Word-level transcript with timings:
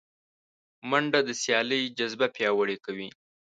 منډه 0.89 1.19
د 1.27 1.29
سیالۍ 1.41 1.83
جذبه 1.97 2.27
پیاوړې 2.35 2.77
کوي 2.85 3.09